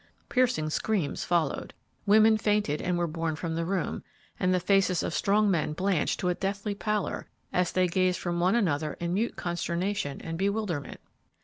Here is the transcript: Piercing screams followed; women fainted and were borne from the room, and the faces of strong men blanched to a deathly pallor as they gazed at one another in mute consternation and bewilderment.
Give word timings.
Piercing 0.29 0.71
screams 0.71 1.23
followed; 1.25 1.75
women 2.07 2.35
fainted 2.35 2.81
and 2.81 2.97
were 2.97 3.05
borne 3.05 3.35
from 3.35 3.53
the 3.53 3.63
room, 3.65 4.03
and 4.39 4.51
the 4.51 4.59
faces 4.59 5.03
of 5.03 5.13
strong 5.13 5.51
men 5.51 5.73
blanched 5.73 6.19
to 6.21 6.29
a 6.29 6.33
deathly 6.33 6.73
pallor 6.73 7.27
as 7.53 7.71
they 7.71 7.87
gazed 7.87 8.25
at 8.25 8.33
one 8.33 8.55
another 8.55 8.93
in 8.93 9.13
mute 9.13 9.35
consternation 9.35 10.19
and 10.21 10.39
bewilderment. 10.39 10.99